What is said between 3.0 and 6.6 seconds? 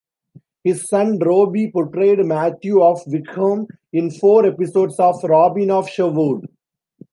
Wickham in four episodes of "Robin of Sherwood".